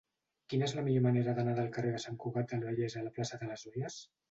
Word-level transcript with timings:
Quina 0.53 0.63
és 0.67 0.71
la 0.77 0.83
millor 0.87 1.03
manera 1.07 1.35
d'anar 1.41 1.53
del 1.59 1.69
carrer 1.77 1.93
de 1.97 2.01
Sant 2.07 2.19
Cugat 2.25 2.51
del 2.57 2.65
Vallès 2.71 2.99
a 3.03 3.07
la 3.11 3.15
plaça 3.21 3.43
de 3.45 3.53
les 3.55 3.71
Olles? 3.75 4.03